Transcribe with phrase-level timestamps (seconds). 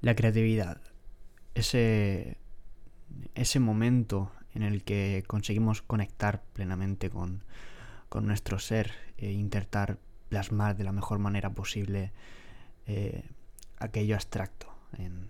[0.00, 0.80] La creatividad,
[1.54, 2.38] ese,
[3.34, 7.44] ese momento en el que conseguimos conectar plenamente con,
[8.22, 9.98] nuestro ser e intentar
[10.28, 12.12] plasmar de la mejor manera posible
[12.86, 13.22] eh,
[13.78, 15.28] aquello abstracto, en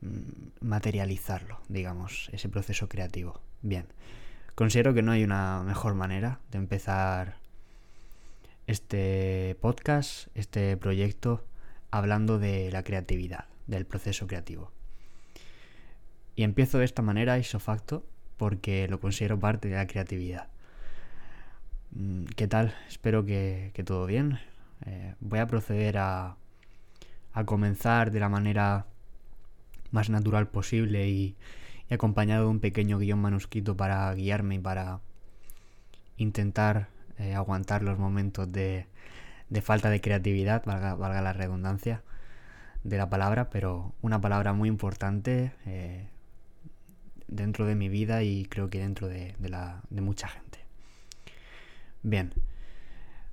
[0.00, 3.40] mm, materializarlo, digamos, ese proceso creativo.
[3.62, 3.86] Bien,
[4.54, 7.36] considero que no hay una mejor manera de empezar
[8.66, 11.44] este podcast, este proyecto,
[11.90, 14.70] hablando de la creatividad, del proceso creativo.
[16.36, 18.04] Y empiezo de esta manera, isofacto,
[18.36, 20.48] porque lo considero parte de la creatividad.
[21.92, 22.74] Mm, ¿Qué tal?
[22.88, 24.38] Espero que, todo bien.
[24.86, 26.36] Eh, voy a proceder a,
[27.32, 28.86] a, comenzar de la manera
[29.90, 31.36] más natural posible y,
[31.90, 35.00] acompañado de un pequeño guion manuscrito para guiarme y para
[36.18, 38.86] intentar eh, aguantar los momentos de,
[39.50, 42.02] de falta de creatividad, valga, la redundancia
[42.84, 46.08] de la palabra, pero una palabra muy importante eh,
[47.26, 50.58] dentro de mi vida y creo que dentro de, la, de mucha gente.
[52.02, 52.32] Bien,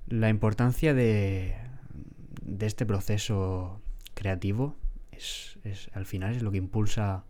[0.07, 1.55] la importancia de,
[2.41, 3.81] de este proceso
[4.13, 4.75] creativo
[5.11, 5.57] es,
[5.93, 7.23] al final es lo que impulsa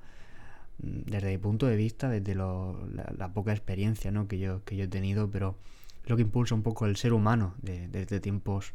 [0.79, 4.27] mm, desde mi punto de vista, desde la, poca experiencia ¿no?
[4.27, 5.57] que, yo, que yo he tenido, pero
[6.05, 8.73] lo que impulsa un poco el ser humano desde tiempos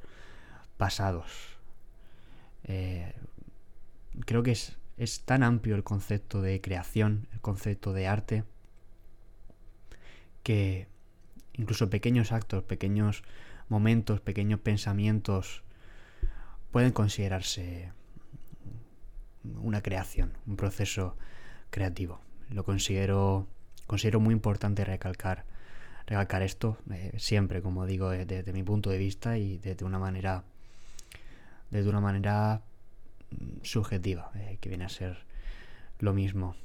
[0.77, 1.59] pasados.
[2.65, 3.15] Eh,
[4.27, 8.45] creo que es, es tan amplio el concepto de creación, el concepto de arte,
[10.43, 10.89] que
[11.53, 13.23] incluso pequeños actos, pequeños
[13.69, 15.63] momentos, pequeños pensamientos
[16.71, 17.93] pueden considerarse
[19.45, 21.17] una creación, un proceso
[21.71, 22.21] creativo.
[22.51, 23.47] Lo considero,
[23.87, 25.45] considero muy importante recalcar
[26.11, 30.43] recalcar esto eh, siempre, como digo, desde, mi punto de vista y desde una manera,
[31.71, 32.63] desde una manera
[33.31, 35.25] mm, subjetiva, eh, que viene a ser
[36.01, 36.57] lo mismo.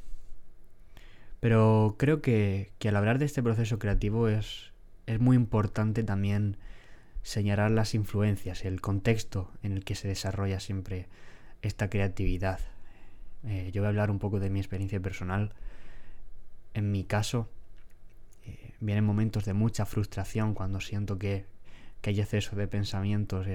[1.41, 4.71] Pero creo que, al hablar de este proceso creativo es,
[5.05, 6.57] es muy importante también
[7.21, 11.07] señalar las influencias, el contexto en el que se desarrolla siempre
[11.61, 12.59] esta creatividad.
[13.43, 15.53] Eh, yo voy a hablar un poco de mi experiencia personal.
[16.73, 17.47] En mi caso,
[18.85, 21.45] vienen momentos de mucha frustración cuando siento que,
[22.03, 23.47] hay exceso de pensamientos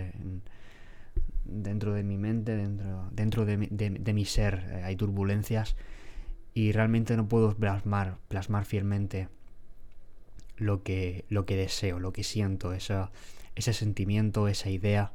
[1.44, 3.56] dentro de mi mente, dentro, dentro de,
[4.12, 5.76] mi ser, eh, hay turbulencias
[6.52, 9.28] y realmente no puedo plasmar, plasmar fielmente
[10.56, 15.12] lo que, lo que deseo, lo que siento, ese sentimiento, esa idea.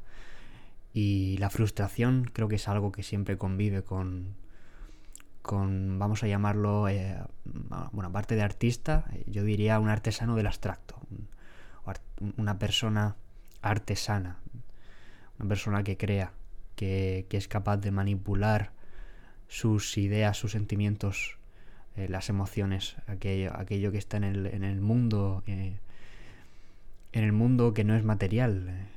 [0.94, 4.34] Y la frustración creo que es algo que siempre convive con,
[5.46, 7.16] con, vamos a llamarlo, eh,
[7.92, 10.96] bueno, aparte de artista, eh, yo diría un artesano del abstracto,
[12.36, 13.14] una persona
[13.62, 14.38] artesana,
[15.38, 16.32] una persona que crea,
[16.74, 18.72] que, es capaz de manipular
[19.46, 21.38] sus ideas, sus sentimientos,
[21.94, 25.78] eh, las emociones, aquello, aquello que está en el, en el mundo, en
[27.12, 28.88] el mundo que no es material,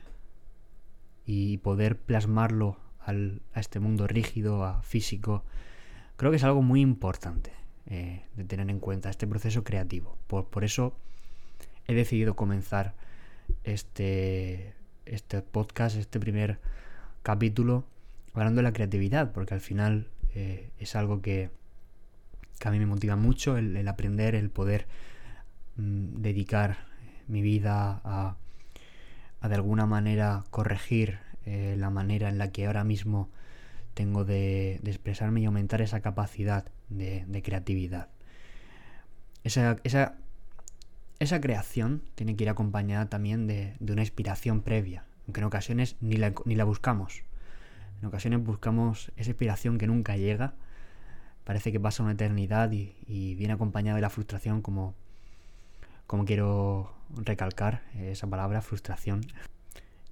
[1.28, 5.44] y poder plasmarlo al, a este mundo rígido, a físico,
[6.19, 7.53] Creo que es algo muy importante
[7.85, 10.18] eh, de tener en cuenta este proceso creativo.
[10.28, 10.94] Por, eso
[11.88, 12.94] he decidido comenzar
[13.63, 14.74] este,
[15.06, 16.59] este podcast, este primer
[17.24, 17.85] capítulo,
[18.34, 21.52] hablando de la creatividad, porque al final eh, es algo que,
[22.66, 24.88] a mí me motiva mucho, el, aprender, el poder
[25.78, 26.79] mm, dedicar
[27.29, 28.35] mi vida a,
[29.47, 33.29] de alguna manera corregir eh, la manera en la que ahora mismo
[33.94, 38.10] tengo de, expresarme y aumentar esa capacidad de, creatividad.
[39.44, 45.96] Esa, esa, creación tiene que ir acompañada también de, una inspiración previa, aunque en ocasiones
[46.02, 47.24] ni la, ni la buscamos.
[48.02, 50.54] En ocasiones buscamos esa inspiración que nunca llega,
[51.50, 54.94] parece que pasa una eternidad y, viene acompañada de la frustración como,
[56.06, 59.22] como quiero recalcar esa palabra, frustración,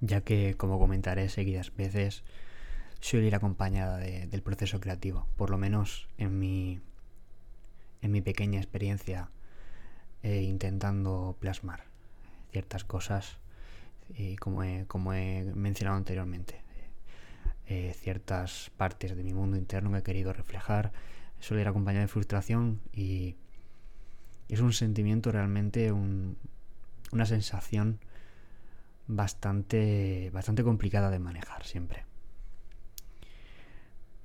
[0.00, 2.24] ya que como comentaré seguidas veces,
[3.00, 6.80] suele ir acompañada del proceso creativo, por lo menos en mi,
[8.02, 9.30] en mi pequeña experiencia
[10.22, 11.84] eh, intentando plasmar
[12.50, 13.38] ciertas cosas,
[14.16, 16.62] y como, he, como he mencionado anteriormente,
[17.66, 20.92] eh, ciertas partes de mi mundo interno que he querido reflejar,
[21.38, 23.36] suele ir acompañada de frustración y
[24.48, 28.00] es un sentimiento realmente, una sensación
[29.06, 32.07] bastante, bastante complicada de manejar siempre.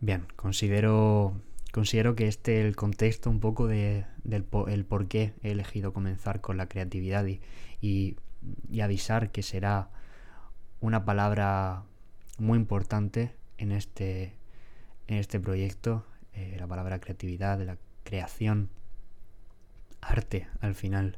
[0.04, 1.34] Bien, considero,
[1.72, 5.94] considero que este es el contexto un poco de, del el por qué he elegido
[5.94, 7.40] comenzar con la creatividad y,
[7.80, 8.18] y,
[8.82, 9.92] avisar que será
[10.82, 11.84] una palabra
[12.38, 14.36] muy importante en este,
[15.08, 18.72] en este proyecto, eh, la palabra creatividad, la creación,
[20.02, 21.18] arte al final.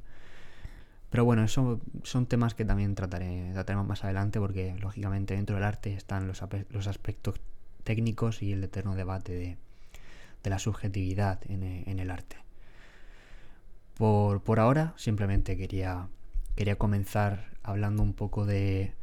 [1.09, 5.65] Pero bueno, eso son temas que también trataré, trataremos más adelante porque lógicamente dentro del
[5.65, 7.41] arte están los, los aspectos
[7.85, 9.57] técnicos y el eterno debate de,
[10.43, 12.37] la subjetividad en, en el arte.
[13.97, 16.07] Por, por, ahora simplemente quería,
[16.55, 18.93] quería comenzar hablando un poco de,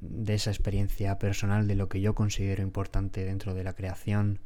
[0.00, 4.38] de esa experiencia personal, de lo que yo considero importante dentro de la creación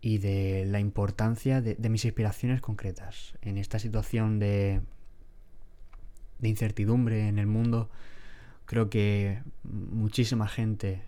[0.00, 3.38] y de la importancia de, de mis inspiraciones concretas.
[3.42, 4.80] En esta situación de,
[6.40, 7.90] de incertidumbre en el mundo,
[8.64, 11.02] creo que muchísima gente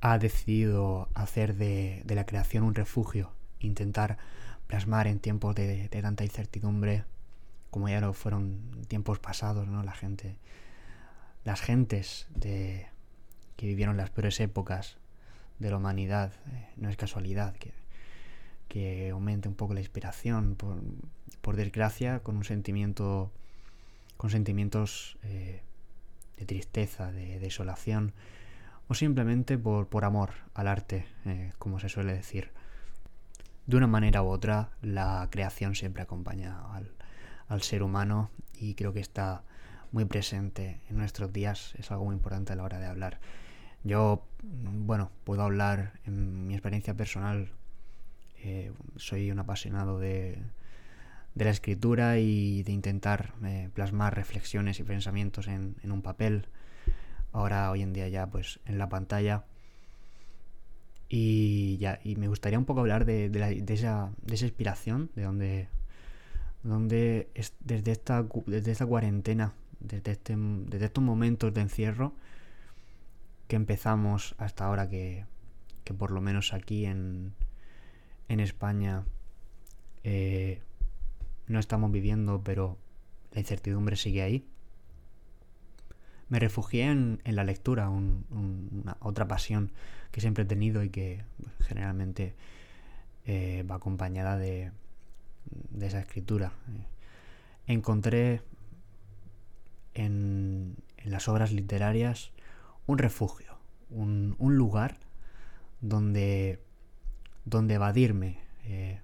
[0.00, 4.18] ha decidido hacer de, de la creación un refugio, intentar
[4.66, 7.04] plasmar en tiempos de, de, tanta incertidumbre,
[7.70, 9.82] como ya lo fueron tiempos pasados, ¿no?
[9.82, 10.36] La gente,
[11.44, 12.86] las gentes de,
[13.56, 14.98] que vivieron las peores épocas
[15.58, 17.72] de la humanidad, eh, no es casualidad que,
[18.68, 20.80] que aumente un poco la inspiración, por,
[21.40, 23.32] por desgracia, con un sentimiento,
[24.16, 25.62] con sentimientos eh,
[26.36, 28.12] de tristeza, de desolación,
[28.88, 32.50] o simplemente por, por amor al arte, eh, como se suele decir.
[33.66, 36.90] De una manera u otra, la creación siempre acompaña al,
[37.48, 39.42] al ser humano y creo que está
[39.92, 43.20] muy presente en nuestros días, es algo muy importante a la hora de hablar.
[43.84, 47.50] Yo, bueno, puedo hablar en mi experiencia personal,
[48.42, 50.38] eh, soy un apasionado de,
[51.34, 56.48] de, la escritura y de intentar eh, plasmar reflexiones y pensamientos en, en un papel
[57.32, 59.44] ahora hoy en día ya pues en la pantalla.
[61.08, 64.44] Y ya, y me gustaría un poco hablar de, de, la, de esa, de esa
[64.44, 65.68] inspiración, de donde,
[66.62, 72.12] donde es, desde, esta, desde esta cuarentena, desde, este, desde estos momentos de encierro
[73.46, 75.24] que empezamos hasta ahora que,
[75.84, 77.32] que por lo menos aquí en,
[78.28, 79.04] en España
[80.04, 80.60] eh,
[81.46, 82.76] no estamos viviendo, pero
[83.32, 84.44] la incertidumbre sigue ahí
[86.28, 89.72] me refugié en, la lectura, un, un, una, otra pasión
[90.10, 91.24] que siempre he tenido y que
[91.60, 92.34] generalmente
[93.24, 94.72] eh, va acompañada de,
[95.80, 96.52] esa escritura.
[97.66, 98.42] Encontré
[99.94, 102.32] en, las obras literarias
[102.86, 103.58] un refugio,
[103.90, 104.98] un, un lugar
[105.80, 106.60] donde,
[107.44, 109.00] donde evadirme eh,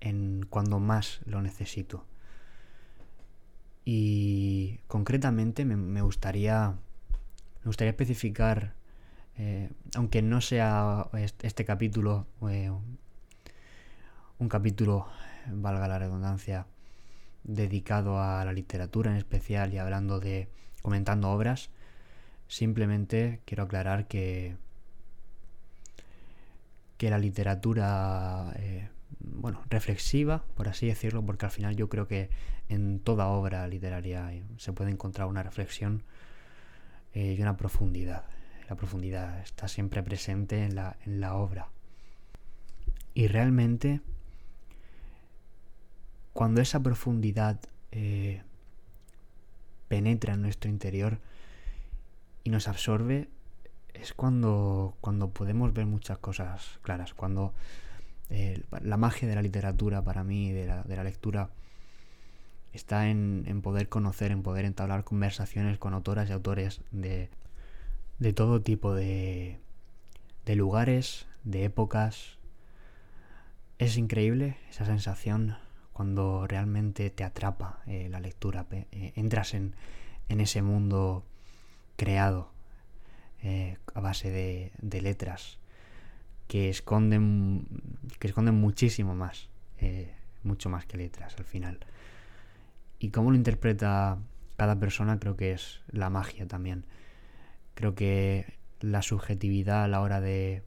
[0.00, 2.04] en cuando más lo necesito.
[3.92, 6.76] Y concretamente me, gustaría
[7.58, 8.74] me gustaría especificar,
[9.36, 12.70] eh, aunque no sea este, este capítulo eh,
[14.38, 15.08] un capítulo,
[15.48, 16.68] valga la redundancia,
[17.42, 20.48] dedicado a la literatura en especial y hablando de
[20.82, 21.70] comentando obras,
[22.46, 24.56] simplemente quiero aclarar que
[26.96, 32.30] que la literatura eh, bueno, reflexiva, por así decirlo, porque al final yo creo que
[32.68, 36.04] en toda obra literaria se puede encontrar una reflexión
[37.14, 38.24] eh, y una profundidad.
[38.68, 41.68] La profundidad está siempre presente en la, en la obra.
[43.14, 44.00] Y realmente,
[46.32, 47.60] cuando esa profundidad
[47.90, 48.42] eh,
[49.88, 51.18] penetra en nuestro interior
[52.44, 53.28] y nos absorbe,
[53.92, 57.52] es cuando, cuando podemos ver muchas cosas claras, cuando
[58.30, 61.50] la magia de la literatura para mí, de la, de la lectura,
[62.72, 67.28] está en, en, poder conocer, en poder entablar conversaciones con autoras y autores de,
[68.18, 69.58] de todo tipo de,
[70.46, 72.38] de lugares, de épocas.
[73.78, 75.56] Es increíble esa sensación
[75.92, 79.74] cuando realmente te atrapa eh, la lectura, eh, entras en,
[80.28, 81.24] en, ese mundo
[81.96, 82.52] creado
[83.42, 85.59] eh, a base de, de letras
[86.50, 87.64] que esconden,
[88.18, 91.78] que esconden muchísimo más, eh, mucho más que letras al final.
[92.98, 94.18] Y cómo lo interpreta
[94.56, 96.86] cada persona creo que es la magia también.
[97.76, 100.64] Creo que la subjetividad a la hora de,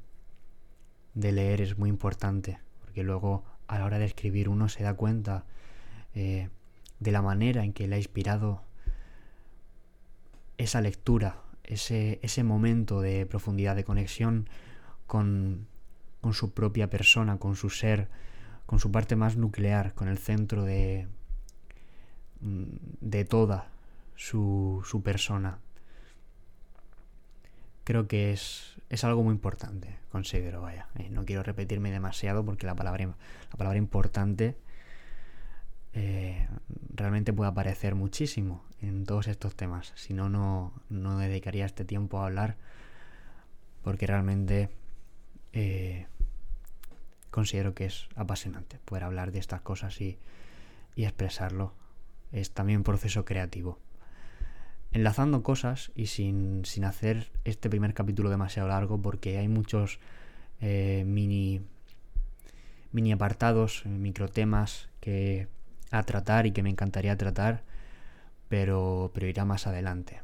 [1.16, 4.94] de leer es muy importante, porque luego a la hora de escribir uno se da
[4.94, 5.44] cuenta
[6.16, 6.48] eh,
[7.02, 8.62] de la manera en que le ha inspirado
[10.58, 14.48] esa lectura, ese, ese momento de profundidad, de conexión
[15.08, 15.68] con,
[16.24, 18.08] con su propia persona, con su ser,
[18.66, 21.10] con su parte más nuclear, con el centro de,
[22.40, 22.64] mm,
[23.02, 23.68] de toda
[24.16, 25.60] su, su persona.
[27.84, 30.88] Creo que es, es, algo muy importante, considero, vaya.
[30.96, 34.56] Eh, no quiero repetirme demasiado porque la palabra, la palabra importante
[35.92, 36.48] eh,
[36.96, 39.92] realmente puede aparecer muchísimo en todos estos temas.
[39.96, 42.56] Si no, no dedicaría este tiempo a hablar
[43.84, 44.70] porque realmente
[45.56, 46.08] eh,
[47.34, 50.20] considero que es apasionante poder hablar de estas cosas y,
[50.96, 51.74] y expresarlo.
[52.32, 53.80] Es también un proceso creativo.
[54.92, 60.00] Enlazando cosas y sin, sin hacer este primer capítulo demasiado largo porque hay muchos
[60.62, 61.62] eh, mini,
[62.92, 65.48] mini apartados, micro temas que
[65.90, 67.64] a tratar y que me encantaría tratar,
[68.48, 70.22] pero, pero irá más adelante.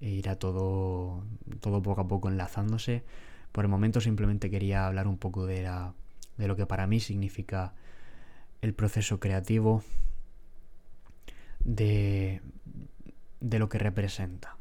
[0.00, 1.22] Irá todo,
[1.60, 3.04] todo poco a poco enlazándose.
[3.52, 5.68] Por el momento simplemente quería hablar un poco de,
[6.36, 7.74] lo que para mí significa
[8.62, 9.82] el proceso creativo,
[11.60, 12.40] de,
[13.40, 14.56] lo que representa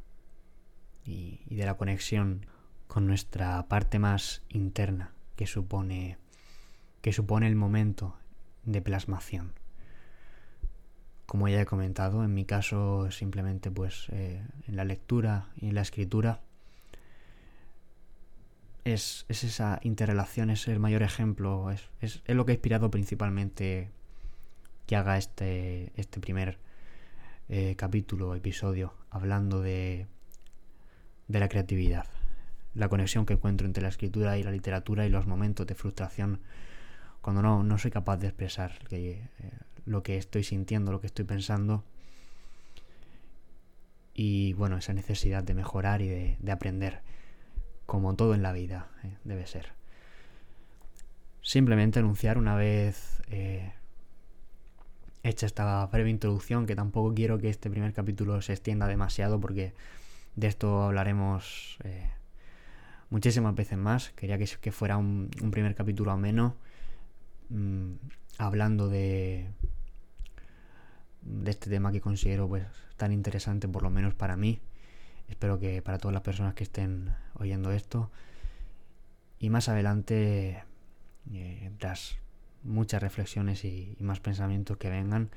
[1.05, 2.45] y, y de la conexión
[2.87, 6.17] con nuestra parte más interna que supone
[7.01, 8.15] que supone el momento
[8.65, 9.53] de plasmación.
[11.25, 15.75] Como ya he comentado, en mi caso simplemente pues eh, en la lectura y en
[15.75, 16.41] la escritura
[18.83, 22.89] es, es, esa interrelación, es el mayor ejemplo, es, es, es, lo que ha inspirado
[22.91, 23.91] principalmente
[24.85, 26.57] que haga este, este primer
[27.49, 30.07] eh, capítulo, episodio, hablando de,
[31.27, 32.07] de la creatividad
[32.75, 36.39] la conexión que encuentro entre la escritura y la literatura y los momentos de frustración
[37.21, 39.27] cuando no, no soy capaz de expresar eh,
[39.85, 41.83] lo que estoy sintiendo, lo que estoy pensando.
[44.13, 47.01] Y bueno, esa necesidad de mejorar y de aprender,
[47.89, 49.73] como todo en la vida eh, debe ser.
[51.41, 53.73] Simplemente anunciar una vez eh,
[55.23, 59.73] hecha esta breve introducción, que tampoco quiero que este primer capítulo se extienda demasiado porque
[60.35, 62.11] de esto hablaremos eh,
[63.09, 64.11] muchísimas veces más.
[64.11, 66.57] Quería que, fuera un, un, primer capítulo ameno,
[67.49, 67.93] mmm,
[68.37, 69.49] hablando de,
[71.23, 72.67] de este tema que considero pues
[72.97, 74.59] tan interesante, por lo menos para mí.
[75.29, 78.11] Espero que para todas las personas que estén oyendo esto.
[79.39, 80.63] Y más adelante,
[81.31, 82.17] eh, tras
[82.63, 85.29] muchas reflexiones y, más pensamientos que vengan,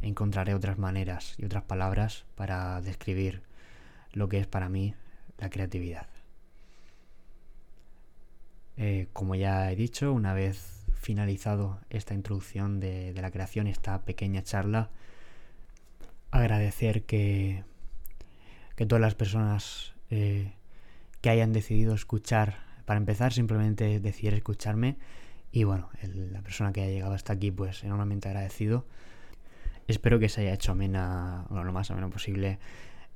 [0.00, 3.42] encontraré otras maneras y otras palabras para describir
[4.12, 4.94] lo que es para mí
[5.38, 6.08] la creatividad.
[8.76, 14.04] Eh, como ya he dicho, una vez finalizado esta introducción de, de la creación, esta
[14.04, 14.90] pequeña charla,
[16.30, 17.64] agradecer que,
[18.78, 20.52] que todas las personas eh,
[21.20, 24.98] que hayan decidido escuchar, para empezar, simplemente decidir escucharme,
[25.50, 28.86] y bueno, la persona que haya llegado hasta aquí, pues enormemente agradecido.
[29.88, 32.60] Espero que se haya hecho amena, bueno, lo más ameno posible,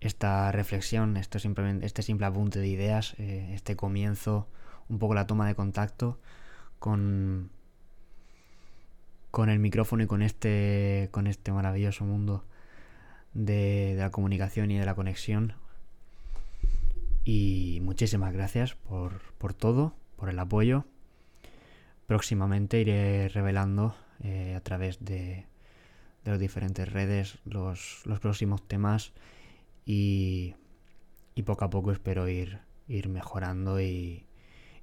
[0.01, 4.49] esta reflexión, esto simplemente, este simple apunte de ideas, eh, este comienzo
[4.89, 6.19] un poco la toma de contacto
[6.81, 7.51] con,
[9.31, 12.45] con el micrófono y con este, con este maravilloso mundo
[13.35, 15.55] de, la comunicación y de la conexión.
[17.25, 20.85] Y muchísimas gracias por, por todo, por el apoyo.
[22.07, 25.47] Próximamente iré revelando eh, a través de,
[26.25, 29.13] de las diferentes redes los, los próximos temas
[29.85, 30.55] y,
[31.35, 34.27] y poco a poco espero ir, ir mejorando y,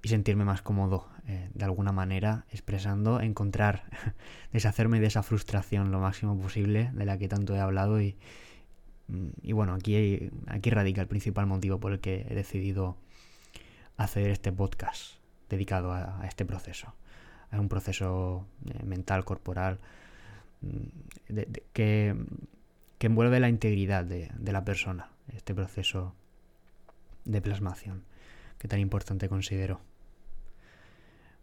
[0.02, 3.84] y sentirme más cómodo eh, de alguna manera expresando, encontrar,
[4.52, 8.18] deshacerme de esa frustración lo máximo posible de la que tanto he hablado y,
[9.10, 12.98] mm, y bueno, aquí, aquí radica el principal motivo por el que he decidido
[13.96, 15.18] hacer este podcast
[15.52, 16.96] dedicado a, este proceso.
[17.52, 19.78] A un proceso eh, mental, corporal,
[20.62, 21.34] mm,
[21.74, 22.16] que,
[22.98, 26.16] que envuelve la integridad de, de la persona, este proceso
[27.26, 28.04] de plasmación
[28.58, 29.80] que tan importante considero.